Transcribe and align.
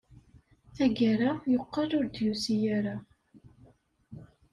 Tagara, 0.75 1.29
yeqqel 1.51 1.89
ur 1.97 2.05
d-yusi 2.07 2.57
ara. 2.77 2.95